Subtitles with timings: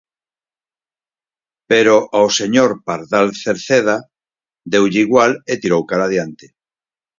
[1.69, 3.97] Pero ao señor Pardal Cerceda
[4.71, 6.45] deulle igual e tirou cara adiante.